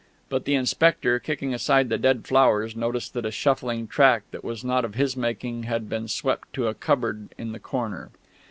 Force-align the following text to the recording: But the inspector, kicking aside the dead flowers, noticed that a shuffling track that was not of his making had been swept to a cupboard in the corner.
But 0.29 0.45
the 0.45 0.55
inspector, 0.55 1.19
kicking 1.19 1.53
aside 1.53 1.89
the 1.89 1.97
dead 1.99 2.25
flowers, 2.25 2.75
noticed 2.75 3.13
that 3.13 3.23
a 3.27 3.29
shuffling 3.29 3.85
track 3.87 4.23
that 4.31 4.43
was 4.43 4.63
not 4.63 4.83
of 4.83 4.95
his 4.95 5.15
making 5.15 5.61
had 5.65 5.87
been 5.87 6.07
swept 6.07 6.51
to 6.53 6.65
a 6.65 6.73
cupboard 6.73 7.29
in 7.37 7.51
the 7.51 7.59
corner. 7.59 8.09